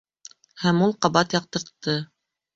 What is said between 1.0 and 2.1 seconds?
ҡабат яҡтыртты.